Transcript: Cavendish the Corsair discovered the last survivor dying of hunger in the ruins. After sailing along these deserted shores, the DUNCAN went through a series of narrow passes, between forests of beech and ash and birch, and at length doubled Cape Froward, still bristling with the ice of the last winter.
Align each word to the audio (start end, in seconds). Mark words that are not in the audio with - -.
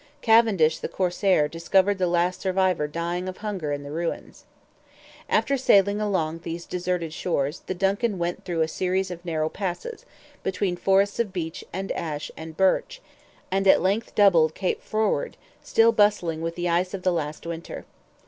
Cavendish 0.23 0.79
the 0.79 0.87
Corsair 0.87 1.47
discovered 1.47 1.99
the 1.99 2.07
last 2.07 2.41
survivor 2.41 2.87
dying 2.87 3.29
of 3.29 3.37
hunger 3.37 3.71
in 3.71 3.83
the 3.83 3.91
ruins. 3.91 4.45
After 5.29 5.57
sailing 5.57 6.01
along 6.01 6.39
these 6.39 6.65
deserted 6.65 7.13
shores, 7.13 7.59
the 7.67 7.75
DUNCAN 7.75 8.17
went 8.17 8.43
through 8.43 8.61
a 8.61 8.67
series 8.67 9.11
of 9.11 9.23
narrow 9.23 9.47
passes, 9.47 10.03
between 10.41 10.75
forests 10.75 11.19
of 11.19 11.31
beech 11.31 11.63
and 11.71 11.91
ash 11.91 12.31
and 12.35 12.57
birch, 12.57 12.99
and 13.51 13.67
at 13.67 13.79
length 13.79 14.15
doubled 14.15 14.55
Cape 14.55 14.81
Froward, 14.81 15.37
still 15.61 15.91
bristling 15.91 16.41
with 16.41 16.55
the 16.55 16.67
ice 16.67 16.95
of 16.95 17.03
the 17.03 17.13
last 17.13 17.45
winter. 17.45 17.85